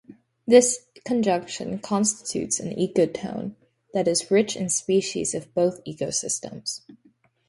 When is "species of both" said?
4.69-5.83